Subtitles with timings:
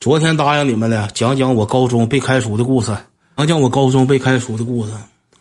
[0.00, 2.86] 昨天答应你们的，讲讲我高中被开除的故事，
[3.36, 4.92] 讲讲我高中被开除的故事。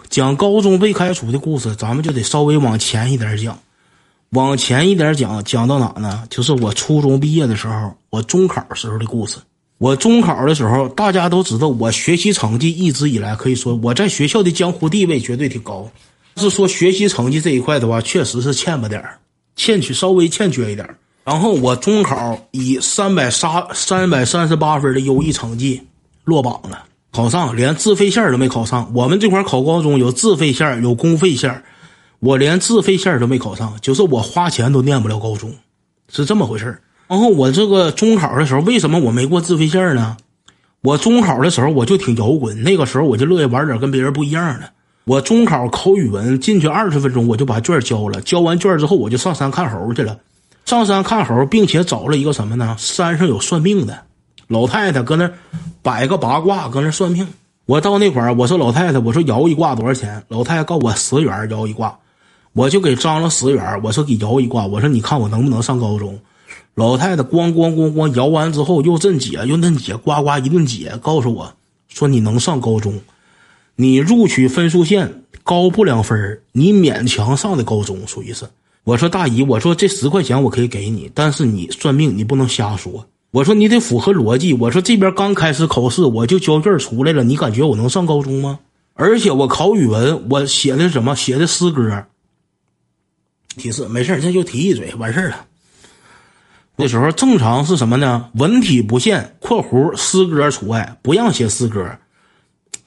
[0.09, 3.57] 讲高中被开除的故事，咱们就得稍微往前一点讲，
[4.31, 6.25] 往前一点讲，讲到哪呢？
[6.29, 9.37] 就是我初中毕业的时候，我中考时候的故事。
[9.77, 15.89] 我中考的时候，大家都知道，我学习成绩一直以来可以说我在学校的江湖地位绝对挺高。
[16.35, 19.01] 是说学习成绩这一块的话，确实是欠吧点
[19.55, 20.85] 欠缺稍微欠缺一点
[21.29, 25.79] 然后我中考以三百三三百三十八分的优异成绩
[26.23, 28.91] 落榜了，考上连自费线都没考上。
[28.95, 31.61] 我们这块考高中有自费线有公费线
[32.17, 35.53] 我连自费线都没考上，就是我花钱都念不了高中，
[36.11, 40.17] 是这么回事然后我这个中考的时候，为什么我没过自费线呢？
[40.81, 44.71] 我中考的时候我就挺摇滚，那个时候我就乐意玩点跟别人不一样的。
[45.05, 48.19] 我中考考语文进去二十分钟，我就把卷交了。
[48.21, 50.17] 交完卷之后，我就上山看猴去了。
[50.69, 52.75] 上山看猴，并且找了一个什么呢？
[52.77, 54.03] 山上有算命的
[54.45, 55.27] 老太太，搁那
[55.81, 57.27] 摆个八卦，搁那算命。
[57.65, 60.23] 我到那块儿，我说老太太，我说摇一卦多少钱？
[60.27, 61.97] 老太太告我十元摇一卦，
[62.53, 63.81] 我就给张了十元。
[63.81, 66.19] 我说给摇一卦，我说你看我能不能上高中？
[66.75, 71.51] 老太太咣咣咣咣摇完之后，又这解又那解，呱呱一顿解，告诉我
[71.87, 72.93] 说你能上高中。
[73.75, 78.45] 你录取分数线高不两分你勉强上的高中属于是。
[78.83, 83.05] 我说大姨，我说这十块钱我可以给你，但是你算命你不能瞎说。
[83.31, 84.53] 我说你得符合逻辑。
[84.53, 88.59] 我说这边刚开始考试我就交卷出来了，你感觉我能上高中吗？
[88.95, 91.15] 而且我考语文，我写的什么？
[91.15, 92.05] 写的诗歌。
[93.55, 95.45] 提示没事这就提一嘴完事了。
[96.75, 98.29] 那时候正常是什么呢？
[98.35, 101.85] 文体不限（括弧诗歌除外），不让写诗歌。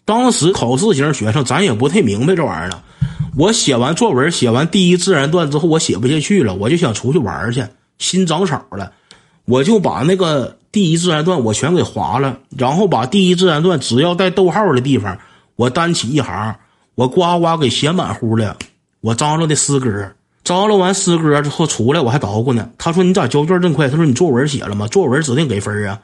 [0.05, 2.83] 当时考试型学生，咱也不太明白这玩意儿。
[3.37, 7.65] 我写完作文，写完第一自然段之后，我写不下去了，我就想出去玩去，
[7.99, 8.93] 心长草了，
[9.47, 15.19] 我就把那个第一自然段我全给划了，然后把第一自然段只要带逗号的地方，
[15.57, 16.55] 我单起一行，
[16.95, 18.57] 我呱呱给写满乎了。
[19.01, 20.13] 我张罗的诗歌，
[20.45, 22.71] 张罗完诗歌之后出来，我还捣鼓呢。
[22.77, 24.87] 他说：“你咋交卷这么快？”他说：“你作文写了吗？
[24.89, 25.99] 作文指定给分啊。”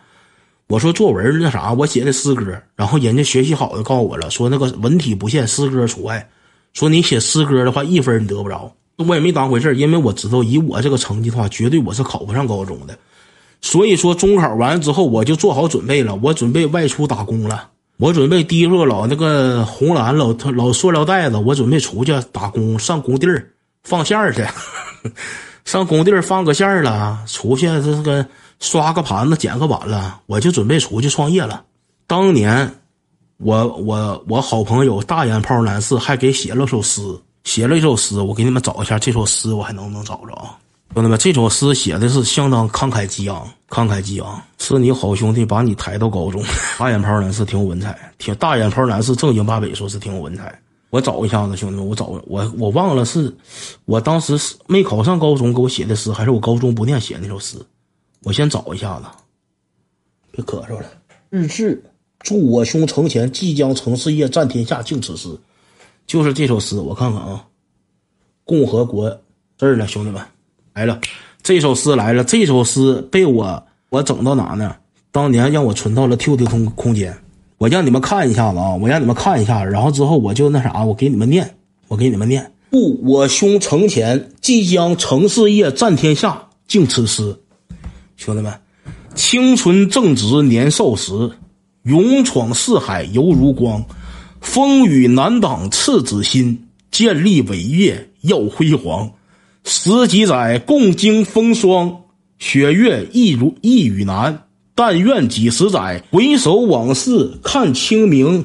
[0.66, 6.28] 我说作文那啥，我写的诗歌，然后人家学习好的告诉我了，说那个文体不限，诗歌除外。
[6.72, 8.72] 说你写诗歌的话，一分你得不着。
[8.96, 12.98] 我也没当回事因为我知道以我这个成绩的话，绝对我是考不上高中的。
[13.60, 17.68] 所以说中考完之后，我就做好准备了，我准备外出打工了。
[17.98, 23.50] 我准备提着老那个红蓝老老塑料袋子，我准备出去打工，上工地儿
[23.82, 24.44] 放线儿去，
[25.64, 28.26] 上工地儿放个线儿了，出去这个。
[28.60, 31.62] 刷个盘子，捡个碗了，我就准备出去创业了。
[32.08, 32.80] 当年，
[33.38, 37.00] 我我我好朋友大眼泡男士还给写了首诗，
[37.44, 40.58] 写了一首诗，我给你们找一下这首诗，我还能不能找着啊？
[40.94, 46.42] 兄弟们，这首诗写的是相当慷慨激昂，慷慨激昂，是你好兄弟把你抬到高中。
[46.78, 50.60] 大眼泡男士挺有文采，挺大眼泡男士正经八百说是挺有文采。
[50.90, 53.32] 我找一下子，兄弟们，我找我我忘了是，
[53.84, 57.56] 我当时是没考上高中给我写的诗，还是我高中不念写那首诗。
[58.24, 59.04] 我先找一下子，
[60.32, 60.86] 别咳嗽了。
[61.30, 61.80] 日志，
[62.20, 65.28] 祝我兄成前，即将成事业，占天下，敬此诗。
[66.06, 67.44] 就是这首诗，我看看啊。
[68.44, 69.20] 共和国
[69.56, 70.22] 这儿呢，兄弟们
[70.72, 71.00] 来了，
[71.42, 72.24] 这首诗来了。
[72.24, 74.74] 这首诗被我我整到哪呢？
[75.12, 77.16] 当年让我存到了 QQ 空空间。
[77.58, 81.56] 我让你们看一下子啊，我让你们看一下，然后之后我就那啥，我给你们念，
[81.88, 82.52] 我给你们念。
[82.70, 87.36] 祝我兄成前，即将成事业，占天下，敬此诗。
[88.16, 88.52] 兄弟们，
[89.14, 91.12] 青春正值年少时，
[91.88, 93.82] 勇闯四海犹如光，
[94.42, 99.10] 风雨难挡赤子心，建立伟业耀辉煌。
[99.64, 102.02] 十几载共经风霜，
[102.38, 104.44] 雪月亦如亦与难。
[104.74, 108.44] 但愿几十载回首往事，看清明，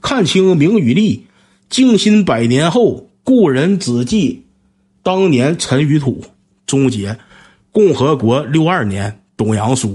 [0.00, 1.26] 看清明与利。
[1.68, 4.46] 静心百年后，故人只记
[5.02, 6.24] 当年尘与土。
[6.66, 7.18] 终结。
[7.70, 9.94] 共和国六二年，董阳书。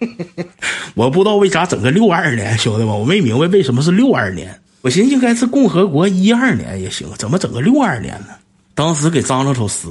[0.94, 4.60] 我不知道为啥整个六二年，兄弟们，我没明白为什么是六二年。
[4.82, 8.28] 我寻思应该是共和国一二年也行，怎么整个六二年呢？
[8.74, 9.88] 当时给张了首诗，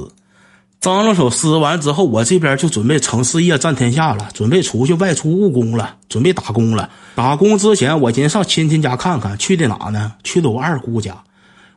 [0.81, 6.89] 张了首诗完之后，我这边就准备成事业占天下了，准备出去外出务工了，准备打工了。
[7.13, 10.13] 打工之前，我先上亲戚家看看，去的哪呢？
[10.23, 11.15] 去的我二姑家。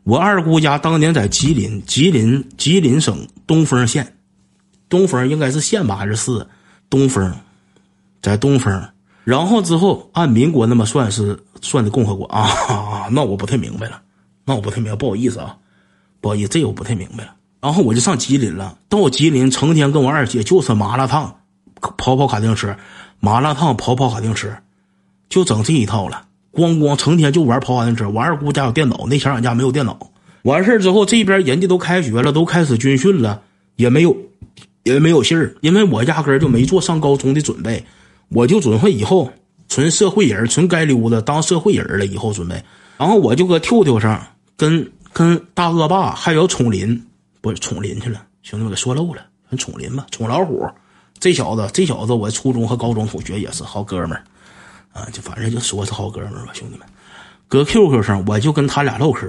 [0.04, 4.14] 我二姑家当年在吉林，吉林吉林省东丰县。
[4.88, 6.46] 东丰应该是县吧还是市？
[6.90, 7.32] 东风，
[8.22, 8.82] 在东风。
[9.24, 12.48] 然后之后按民国那么算是算的共和国啊？
[13.12, 14.00] 那我不太明白了，
[14.44, 15.56] 那我不太明白，不好意思啊，
[16.20, 17.34] 不好意思，这我不太明白了。
[17.60, 21.36] 然后我就上吉林了，到吉林成天跟我二姐就吃麻辣烫，
[21.96, 22.76] 跑跑卡丁车，
[23.20, 24.48] 麻辣烫、跑跑卡丁车，
[25.28, 26.26] 就整这一套了。
[26.52, 28.08] 咣咣，成天就玩跑卡丁车。
[28.10, 30.10] 我二姑家有电脑，那前俺家没有电脑。
[30.42, 33.42] 完事之后，这边人家都开学了，都开始军训了，
[33.76, 34.16] 也没有，
[34.82, 35.54] 也没有信儿。
[35.60, 37.86] 因为我压根儿就没做上高中的准备，
[38.34, 39.30] 我就准备以后
[39.68, 42.06] 纯社会人，纯街溜子当社会人了。
[42.06, 42.62] 以后准备，
[42.96, 44.26] 然后我就搁 QQ 上
[44.56, 47.04] 跟跟大恶霸还有宠林，
[47.40, 50.66] 不是宠林去了，兄弟们给说漏了，跟宠林吧，宠老虎。
[51.18, 54.24] 这小子，这小子，我初中和高中同学也是好哥们儿，
[54.92, 56.86] 啊，就反正就说是好哥们儿吧，兄弟们。
[57.48, 59.28] 搁 QQ 上，我就跟他俩唠嗑。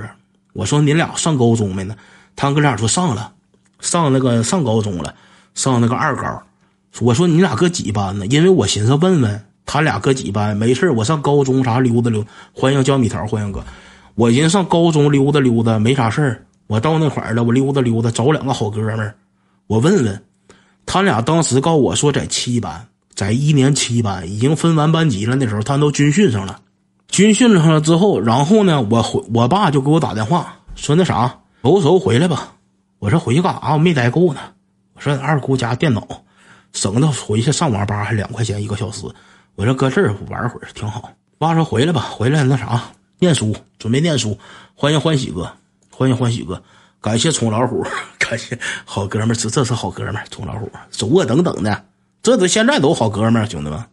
[0.53, 1.95] 我说你俩上高中没呢？
[2.35, 3.31] 他哥俩说上了，
[3.79, 5.13] 上那个上高中了，
[5.53, 6.43] 上那个二高。
[7.01, 8.25] 我说你俩搁几班呢？
[8.27, 12.23] 因为我寻思问问他俩搁几班，没事我上高中啥溜达溜。
[12.53, 13.63] 欢迎焦米桃，欢迎哥。
[14.15, 19.15] 我寻思上高中溜达溜达没啥事儿，我到那块儿了，我溜达溜达，找两个好哥们儿，
[19.67, 20.23] 我问问。
[20.85, 22.85] 他俩当时告我说在七班，
[23.15, 25.35] 在一年七班已经分完班级了。
[25.35, 26.59] 那时候他都军训上了，
[27.07, 32.53] 军训上了之后，然后呢，我回我爸就给我打电话说那啥，收拾收回来吧。
[32.99, 33.73] 我说回去干啥？
[33.73, 34.41] 我没待够呢。
[34.93, 36.05] 我说二姑家电脑，
[36.73, 39.05] 省得回去上网吧还两块钱一个小时。
[39.55, 41.09] 我说搁这儿玩会儿挺好。
[41.37, 42.81] 爸说回来吧，回来那啥
[43.19, 44.37] 念书，准备念书。
[44.75, 45.49] 欢迎欢喜哥，
[45.91, 46.61] 欢迎欢喜哥。
[46.99, 47.85] 感谢宠老虎，
[48.17, 51.83] 感谢好哥们儿，这这是好哥们儿，宠老虎，走啊等等的，
[52.21, 53.83] 这都现在都好哥们儿，兄弟们，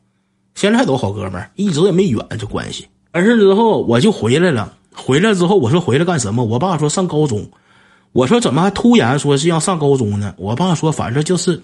[0.54, 2.88] 现在都好哥们儿，一直也没远这关系。
[3.12, 6.44] 完事之后我就回来了，回来之后我说回来干什么？
[6.44, 7.50] 我爸说上高中，
[8.12, 10.32] 我说怎么还突然说是要上高中呢？
[10.38, 11.60] 我爸说反正就是，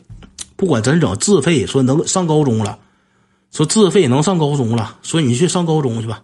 [0.56, 2.79] 不管怎整自费，说能上高中了，
[3.53, 6.23] 说自费能上高中了，说你去上高中去吧。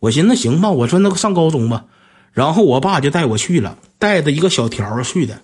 [0.00, 1.86] 我寻思行吧，我说那个上高中吧。
[2.32, 5.40] 然后我爸就带我去了，带着一个小条去的，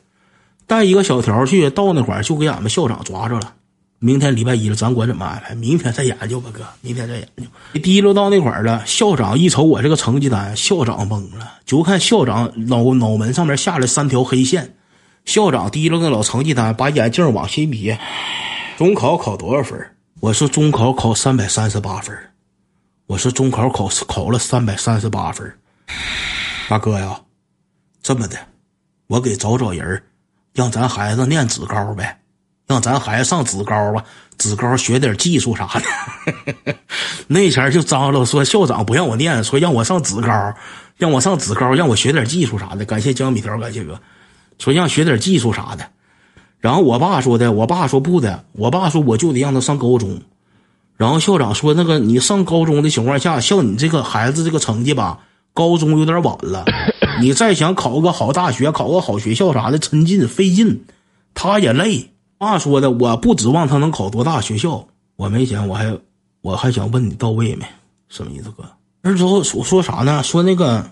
[0.66, 3.54] 带一个小条去，到那会儿就给俺们校长抓着了。
[4.00, 5.54] 明天礼拜一了，咱管怎么安排？
[5.54, 7.44] 明天再研究吧，哥，明天再研究。
[7.80, 14.74] 提溜到那块儿了，校长一瞅我这个成绩单，校长懵了，就看校长脑脑门上面下来三条黑线。
[15.24, 17.98] 校长提溜个老成绩单，把眼镜往下一别。
[18.76, 19.78] 中考考多少分？
[20.20, 22.16] 我说中考考三百三十八分。
[23.06, 25.52] 我说中考考考了三百三十八分。
[26.68, 27.20] 大哥呀，
[28.02, 28.36] 这么的，
[29.08, 30.02] 我给找找人
[30.54, 32.20] 让咱孩子念职高呗，
[32.66, 34.04] 让咱孩子上职高吧，
[34.38, 36.74] 职高学点技术啥的。
[37.26, 40.54] 那前就张罗说校长不让我念，说让我上职高，
[40.96, 42.84] 让我上职高，让我学点技术啥的。
[42.84, 44.00] 感谢江米条，感谢哥，
[44.60, 45.88] 说让学点技术啥的。
[46.60, 50.20] 然后我爸说的，我爸说不的，我爸说我就得让他上高中。
[50.96, 55.20] 然后校长说那个你上高中的情况下，像你这个孩子这个成绩吧。
[55.52, 56.64] 高中有点晚了，
[57.20, 60.84] 你再想考个好大学、考个好学校啥的，抻劲费劲，
[61.34, 62.08] 他也累。
[62.38, 64.86] 爸说的，我不指望他能考多大学校，
[65.16, 65.92] 我没钱，我还
[66.40, 67.66] 我还想问你到位没？
[68.08, 68.64] 什么意思，哥？
[69.02, 70.22] 那之后说说啥呢？
[70.22, 70.88] 说那个，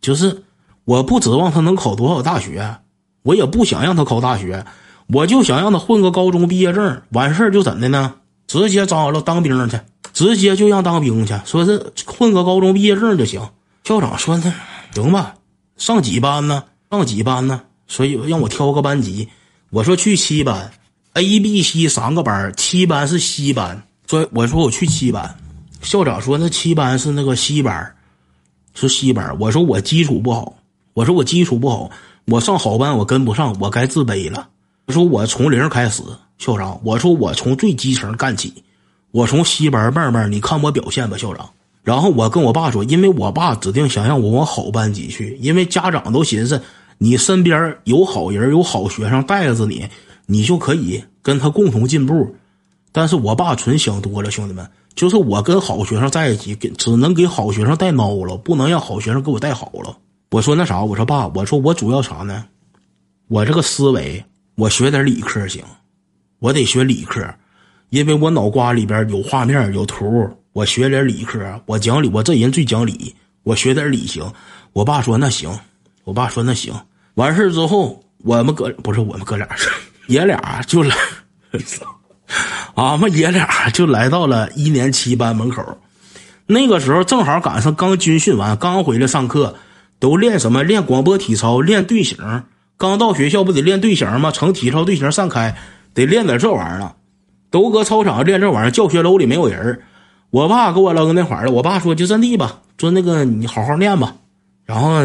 [0.00, 0.42] 就是
[0.84, 2.76] 我不指望他能考多少大学，
[3.24, 4.64] 我也不想让他考大学，
[5.08, 8.14] 我就想让他混个高中毕业证，完事儿就怎的呢？
[8.46, 9.80] 直接招了当兵去，
[10.12, 13.40] 直接就让当兵去，说是混个高中毕业证就行。
[13.82, 14.52] 校长说：“那
[14.94, 15.34] 行吧，
[15.78, 16.62] 上几班呢？
[16.90, 17.62] 上几班呢？
[17.88, 19.26] 所以让我挑个班级。
[19.70, 20.70] 我说去七班
[21.14, 23.82] ，A、B、C 三个班，七班是西班。
[24.06, 25.34] 说我说我去七班。
[25.80, 27.94] 校长说那七班是那个西班，
[28.74, 29.34] 是西班。
[29.40, 30.54] 我说我基础不好，
[30.92, 31.90] 我说我基础不好，
[32.26, 34.48] 我上好班我跟不上，我该自卑了。
[34.86, 36.02] 我说我从零开始，
[36.38, 38.52] 校长，我说我从最基层干起，
[39.10, 41.50] 我从西班慢慢，你看我表现吧，校长。”
[41.84, 46.62] 然后我跟我爸说，因为我爸指定想让我往好班级去，因为家长都寻思
[46.96, 49.86] 你身边有好人、有好学生带着你，
[50.24, 52.34] 你就可以跟他共同进步。
[52.90, 59.98] 但是我爸纯想多了，兄弟们，就是我跟好学生在一起，给只能给好学生带孬了，不能让好学生给我带好了。
[60.34, 62.44] 我说那啥，我说爸，我说我主要啥呢？
[63.28, 64.24] 我这个思维，
[64.56, 65.62] 我学点理科行，
[66.40, 67.24] 我得学理科，
[67.90, 70.28] 因为我脑瓜里边有画面、有图。
[70.52, 73.14] 我学点理科，我讲理，我这人最讲理。
[73.44, 74.28] 我学点理行。
[74.72, 75.56] 我爸说那行，
[76.02, 76.74] 我爸说那行。
[77.14, 79.48] 完事之后，我们哥不是我们哥俩，
[80.08, 80.96] 爷俩就来，
[82.74, 85.78] 俺们爷俩就来到了一年七班门口。
[86.46, 89.54] 那个时候正好赶上刚军训完，刚回来上课，
[90.04, 90.62] 都练什么？
[90.62, 92.18] 练广播体操，练队形。
[92.76, 94.30] 刚到学校不得练队形吗？
[94.30, 95.56] 成体操队形散开，
[95.94, 96.94] 得练点这玩意儿了。
[97.50, 99.80] 都搁操场练这玩意儿，教学楼里没有人
[100.28, 101.52] 我爸给我扔那块儿了。
[101.52, 104.16] 我爸说：“就阵地吧，说那个你好好念吧，
[104.66, 104.98] 然后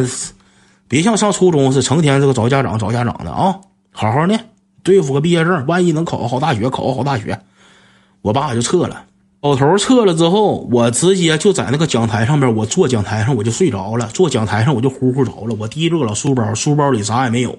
[0.90, 3.56] 别像上初中是成天这个找家长找家长的啊，
[3.94, 4.50] 好好念，
[4.84, 7.40] 对付个毕业证，万一能考个好大学，考个好大学。”
[8.22, 9.06] 我爸就撤了。
[9.42, 15.56] 老头撤了之后，我直接就在那个讲台上边，我坐讲台上我就睡着了，坐讲台上我就呼呼着了。
[15.58, 17.58] 我提着个老书包，书包里啥也没有，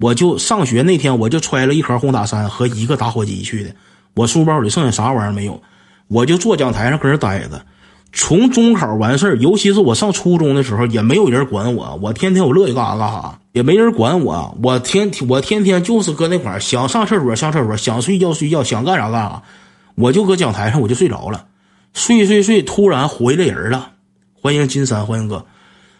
[0.00, 3.70] 我就上学那天我就揣了一盒红塔山和一个打火机去的，
[4.14, 5.62] 我书包里剩下啥玩意儿没有，
[6.08, 7.64] 我就坐讲台上搁那待着。
[8.12, 19.42] 从中考完事儿，尤其是我上初中的时候，也没有人管我，我天天我乐意干啥干啥，也没人管我，我天我天天就是搁那块儿，想上厕所上厕所，想睡觉睡觉，想干啥干啥。
[19.96, 21.46] 我就搁讲台上，我就睡着了，
[21.92, 23.92] 睡睡睡，突然回来人了。
[24.32, 25.46] 欢迎金山，欢迎哥。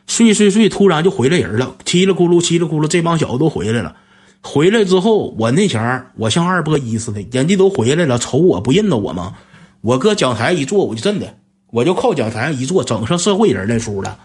[0.06, 3.96] 睡睡睡，突然就回来人了，叽里咕噜，叽里咕噜，这帮小子都回来了。
[4.42, 9.34] 回来之后，我那前儿我像二波一似的，人家都回来了，瞅我不认得我吗？
[9.80, 11.36] 我搁讲台一坐，我就真的，
[11.70, 14.18] 我就靠讲台上一坐，整上社会人那出了，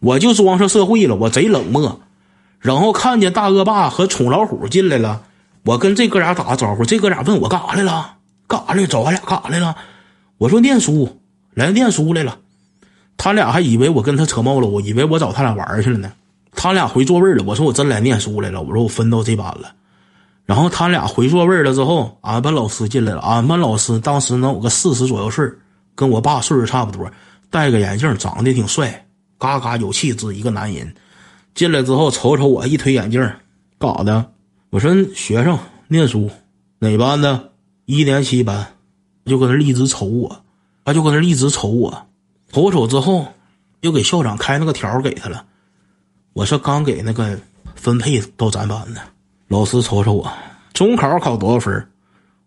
[0.00, 2.00] 我就装上社会了，我贼冷漠。
[2.60, 5.24] 然后看见大恶霸和宠老虎进来了，
[5.64, 8.14] 我跟这哥俩打个招呼，这哥俩问我干啥来了。
[8.52, 8.86] 干啥来？
[8.86, 9.74] 找俺俩干啥来了？
[10.36, 11.20] 我说念书，
[11.54, 12.38] 来念书来了。
[13.16, 16.12] 他俩还以为我跟他扯毛了，我以为我找他俩玩去了呢。
[16.54, 17.42] 他俩回座位了。
[17.46, 18.60] 我说我真来念书来了。
[18.60, 19.72] 我说我分到这班了。
[20.44, 23.20] 然后他俩回座位了之后，俺班老师进来了。
[23.20, 25.48] 俺班老师当时能有个四十左右岁
[25.94, 27.10] 跟我爸岁数差不多，
[27.48, 29.06] 戴个眼镜，长得挺帅，
[29.38, 30.92] 嘎嘎有气质，一个男人。
[31.54, 33.20] 进来之后瞅瞅我，一推眼镜，
[33.78, 34.30] 干啥的？
[34.70, 36.28] 我说学生念书，
[36.80, 37.51] 哪班的？
[37.84, 38.74] 一年七班，
[39.24, 40.44] 就搁那一直瞅我，
[40.84, 42.06] 他就搁那一直瞅我，
[42.52, 43.26] 瞅瞅之后，
[43.80, 45.44] 又给校长开那个条给他了。
[46.32, 47.38] 我说刚给那个
[47.74, 49.00] 分配到咱班的，
[49.48, 50.32] 老师瞅瞅我，
[50.72, 51.88] 中考考多少分？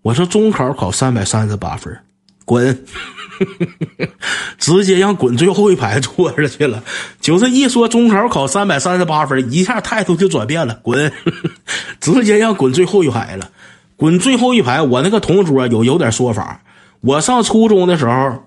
[0.02, 2.00] 我说中考考三百三十八分，
[2.46, 2.86] 滚！
[4.58, 6.84] 直接让滚最后一排坐着去了。
[7.20, 11.12] 就是一说中考考三百三十八分，一下态度就转变了，滚！
[12.00, 13.50] 直接让滚最后一排了。
[13.98, 16.62] 滚最后一排，我那个同桌有有点说法。
[17.02, 18.44] 我上初中的时候，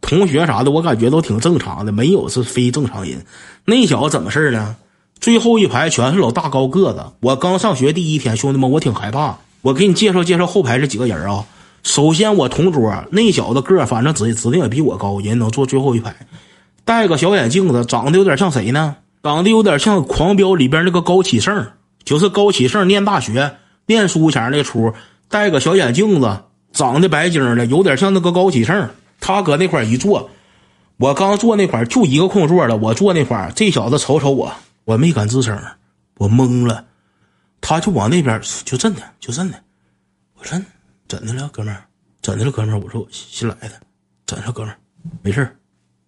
[0.00, 3.24] 同学啥的，我感觉都挺正常的，没有是非正常人。
[3.64, 4.76] 那小子怎么事呢？
[5.20, 7.04] 最后一排全是老大高个子。
[7.20, 9.38] 我刚上学第一天，兄弟们，我挺害怕。
[9.62, 11.44] 我给你介绍介绍后排这几个人啊。
[11.82, 16.14] 首先，我同桌那小子个反正指指定也比我高，人能坐最后一排，
[16.84, 18.96] 戴个小眼镜子，长得有点像谁呢？
[19.22, 21.68] 长得有点像《狂飙》里边那个高启盛，
[22.04, 23.56] 就是高启盛念大学。
[23.90, 24.94] 念书前那出，
[25.28, 28.88] 戴个小眼镜子，长得白净的，有点像那个高启盛。
[29.18, 30.30] 他搁那块一坐，
[30.96, 32.76] 我刚坐那块就一个空座了。
[32.76, 34.52] 我坐那块这小子瞅瞅我，
[34.84, 35.60] 我没敢吱声，
[36.18, 36.86] 我懵了。
[37.60, 39.60] 他就往那边，就真的，就真的。
[40.34, 40.56] 我说
[41.08, 41.76] 怎的了，哥们？
[42.22, 42.80] 怎的了，哥们？
[42.80, 43.72] 我说我新来的，
[44.24, 44.72] 怎的了，哥们？
[45.20, 45.56] 没事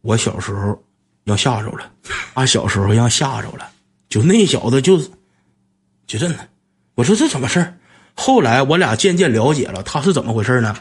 [0.03, 0.81] 我小时候
[1.25, 1.91] 让吓着了，
[2.35, 3.69] 俺小时候让吓着了，
[4.09, 4.97] 就那小子就
[6.07, 6.49] 就真的。
[6.95, 7.75] 我说这怎么事
[8.15, 10.77] 后来我俩渐渐了解了他是怎么回事呢？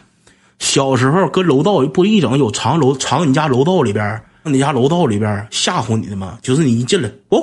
[0.60, 6.38] 小时候搁楼道不一整有藏楼藏你家楼道里边，你家楼道里边吓唬你的吗？
[6.44, 7.42] 就是你一进来哦，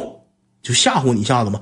[0.62, 1.58] 就吓唬你一下子嘛。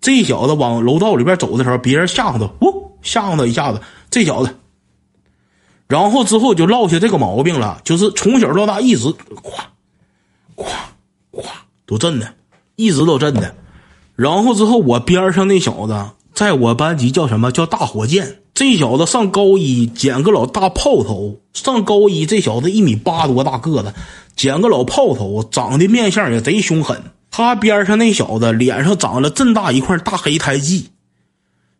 [0.00, 3.80] 这小子往楼道里边走的时候，别人吓唬他，哦，吓唬他一下子。
[4.10, 4.54] 这小子，
[5.86, 9.10] 然后之后就落下这个毛病了，就是从小到大一直
[9.42, 9.64] 夸，
[10.56, 10.68] 夸，
[11.30, 11.44] 夸
[11.86, 12.34] 都震的，
[12.76, 13.54] 一直都震的。
[14.14, 15.94] 然后之后我边上那小子。
[16.38, 18.36] 在我班级叫什么叫大火箭？
[18.54, 23.92] 这小子上高一剪个老大炮头，上高一这小子一米八多大个子，
[24.36, 27.02] 剪个老炮头，长得面相也贼凶狠。
[27.32, 30.90] 他边上那小子脸上长了这大一块大黑胎记，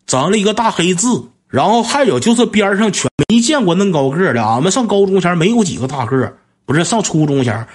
[0.09, 1.07] 长了一个大黑痣。
[1.47, 4.45] 然后还有就是边上全没见过那高个的。
[4.45, 6.35] 俺们上高中前没有几个大个，
[6.67, 7.69] 不是上初中前，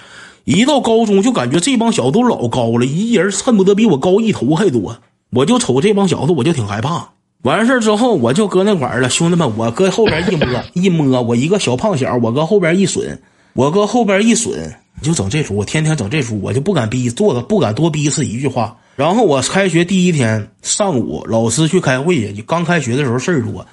[0.44, 4.98] 一到高中就感觉这帮小子都老高了，一人恨不得比我高一头还多。
[5.34, 7.10] 我就瞅这帮小子，我就挺害怕。
[7.42, 9.10] 完事之后，我就搁那块儿了。
[9.10, 13.20] 兄弟们，我搁后边一摸 一摸，我一个小胖小，我搁后边一损，
[13.52, 14.72] 我搁后边一损，
[15.02, 15.56] 就整这出。
[15.56, 18.76] 我天天整这出，我就不敢逼，做的不敢多逼是一句话。
[18.96, 22.40] 然后我开学第一天上午，老师去开会去。
[22.42, 23.66] 刚开学的时候事儿多，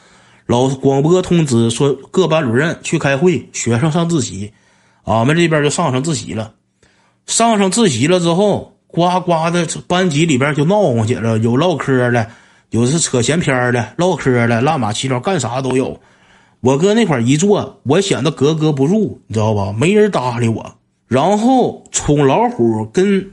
[0.48, 4.51] 老广播通知说各班主任去开会，学生上自习。
[5.03, 6.53] 俺们这边就上上自习了。
[7.27, 8.70] 上上自习了之后。
[8.91, 12.27] 呱呱的，班级里边就闹哄起来了，有唠嗑的，
[12.71, 16.00] 有是扯闲篇的，唠嗑的，乱码七糟，干啥都有。
[16.60, 19.74] 我搁那块一坐，我显得格格不入，你知道吧？
[19.75, 20.75] 没人搭理我。
[21.07, 23.31] 然后宠老虎跟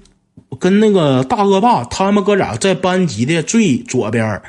[0.58, 4.40] 跟那个大恶霸，他们哥俩在班级的最左边，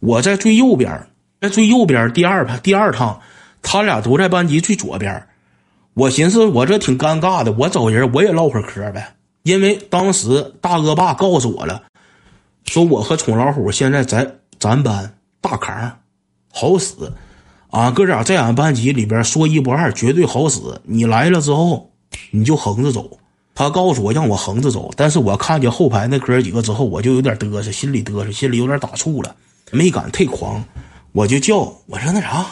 [0.00, 1.08] 我在最右边，
[1.40, 3.20] 在最右边第二排第二趟，
[3.60, 5.26] 他俩都在班级最左边。
[5.94, 9.16] 我寻思我这挺尴尬的，我找人我也唠会嗑呗。
[9.48, 11.82] 因为当时大恶霸告诉我了，
[12.66, 15.90] 说我和宠老虎现在在咱班大扛，
[16.52, 16.94] 好使。
[17.70, 20.60] 俺哥俩在俺班级里边说一不二，绝对好使。
[20.84, 21.90] 你来了之后，
[22.30, 23.18] 你就横着走。
[23.54, 29.34] 他告诉我让我横着走，但是我看见后排那哥几个之后，我就有点嘚瑟，心里嘚瑟，心里有点打怵了，
[29.70, 30.62] 没敢太狂。
[31.12, 32.44] 我就叫我说那啥，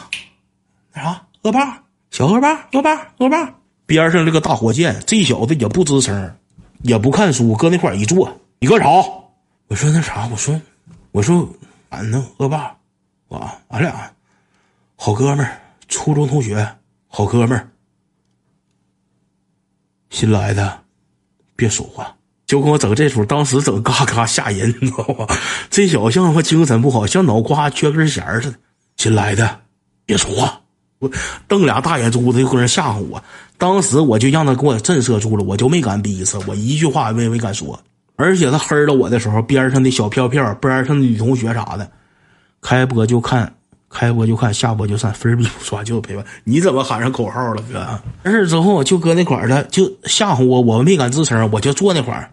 [0.95, 3.53] 那啥，恶霸，小恶霸，恶霸，恶霸。
[3.85, 6.35] 边上这个大火箭，这小子也不吱声，
[6.83, 8.31] 也不看书，搁那块一坐。
[8.59, 8.87] 你干啥？
[9.67, 10.59] 我说那啥，我说，
[11.11, 11.47] 我说
[11.89, 12.75] 俺那恶霸，
[13.27, 14.11] 我俺俩
[14.95, 16.67] 好哥们儿，初中同学，
[17.07, 17.69] 好哥们儿。
[20.09, 20.79] 新来的，
[21.55, 22.15] 别说话，
[22.45, 25.27] 就跟我整这出，当时整嘎嘎吓人，你知道吧？
[25.69, 28.57] 这小子像他妈精神不好，像脑瓜缺根弦似的。
[28.95, 29.59] 新来的，
[30.05, 30.66] 别说话，我
[30.99, 31.09] 我
[31.47, 33.23] 瞪俩大眼珠子就搁那吓唬我。
[33.57, 37.79] 当时我就让他给我震慑住了，我就没敢逼死，我一句话也没没敢说。
[38.15, 41.89] 而且他黑了我的时候，边上的小飘飘，边上的女同学啥的，
[42.61, 43.53] 开播就看。
[43.89, 46.23] 开播就看，下播就散，分儿不刷就陪伴。
[46.43, 47.79] 你怎么喊上口号了，哥？
[48.25, 52.29] 完事之后就搁那块儿了，就吓唬我，我没敢吱声，我就坐那块儿。